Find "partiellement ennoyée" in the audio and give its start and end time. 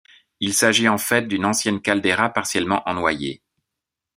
2.33-3.43